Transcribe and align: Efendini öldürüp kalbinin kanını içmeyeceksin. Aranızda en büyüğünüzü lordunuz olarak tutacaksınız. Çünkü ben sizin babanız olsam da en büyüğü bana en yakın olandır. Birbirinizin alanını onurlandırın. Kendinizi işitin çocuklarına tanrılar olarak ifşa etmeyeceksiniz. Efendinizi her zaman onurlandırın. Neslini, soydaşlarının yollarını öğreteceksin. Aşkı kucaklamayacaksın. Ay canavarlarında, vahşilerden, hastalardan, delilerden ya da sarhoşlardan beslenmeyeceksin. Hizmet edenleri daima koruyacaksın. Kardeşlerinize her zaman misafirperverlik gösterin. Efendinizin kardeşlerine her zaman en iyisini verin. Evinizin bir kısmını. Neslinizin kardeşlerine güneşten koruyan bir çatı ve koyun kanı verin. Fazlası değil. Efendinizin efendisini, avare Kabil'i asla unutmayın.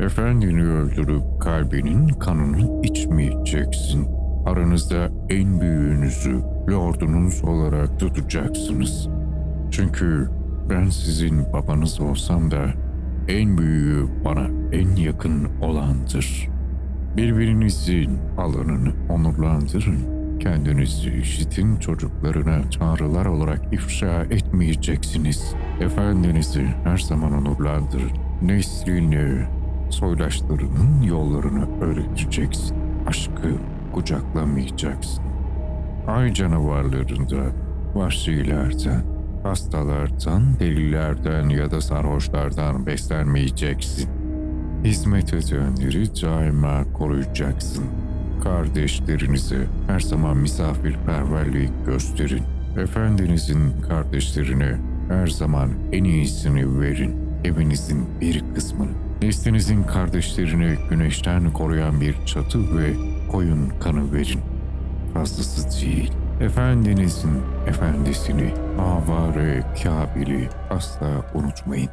Efendini 0.00 0.62
öldürüp 0.62 1.40
kalbinin 1.40 2.08
kanını 2.08 2.82
içmeyeceksin. 2.82 4.08
Aranızda 4.46 5.10
en 5.28 5.60
büyüğünüzü 5.60 6.40
lordunuz 6.70 7.44
olarak 7.44 8.00
tutacaksınız. 8.00 9.08
Çünkü 9.70 10.30
ben 10.70 10.88
sizin 10.88 11.52
babanız 11.52 12.00
olsam 12.00 12.50
da 12.50 12.66
en 13.28 13.58
büyüğü 13.58 14.08
bana 14.24 14.46
en 14.72 14.96
yakın 14.96 15.48
olandır. 15.62 16.48
Birbirinizin 17.16 18.18
alanını 18.38 18.92
onurlandırın. 19.08 20.20
Kendinizi 20.38 21.10
işitin 21.10 21.76
çocuklarına 21.76 22.70
tanrılar 22.78 23.26
olarak 23.26 23.74
ifşa 23.74 24.22
etmeyeceksiniz. 24.22 25.54
Efendinizi 25.80 26.66
her 26.84 26.98
zaman 26.98 27.32
onurlandırın. 27.32 28.10
Neslini, 28.42 29.46
soydaşlarının 29.90 31.02
yollarını 31.02 31.80
öğreteceksin. 31.80 32.76
Aşkı 33.06 33.54
kucaklamayacaksın. 33.92 35.24
Ay 36.06 36.34
canavarlarında, 36.34 37.52
vahşilerden, 37.94 39.02
hastalardan, 39.42 40.42
delilerden 40.60 41.48
ya 41.48 41.70
da 41.70 41.80
sarhoşlardan 41.80 42.86
beslenmeyeceksin. 42.86 44.10
Hizmet 44.84 45.34
edenleri 45.34 46.22
daima 46.22 46.92
koruyacaksın. 46.92 47.84
Kardeşlerinize 48.42 49.66
her 49.86 50.00
zaman 50.00 50.36
misafirperverlik 50.36 51.86
gösterin. 51.86 52.42
Efendinizin 52.78 53.72
kardeşlerine 53.88 54.76
her 55.08 55.26
zaman 55.26 55.70
en 55.92 56.04
iyisini 56.04 56.80
verin. 56.80 57.29
Evinizin 57.44 58.20
bir 58.20 58.44
kısmını. 58.54 58.90
Neslinizin 59.22 59.82
kardeşlerine 59.82 60.76
güneşten 60.90 61.52
koruyan 61.52 62.00
bir 62.00 62.26
çatı 62.26 62.78
ve 62.78 62.92
koyun 63.32 63.68
kanı 63.80 64.12
verin. 64.12 64.40
Fazlası 65.14 65.80
değil. 65.80 66.12
Efendinizin 66.40 67.42
efendisini, 67.66 68.50
avare 68.78 69.64
Kabil'i 69.82 70.48
asla 70.70 71.08
unutmayın. 71.34 71.90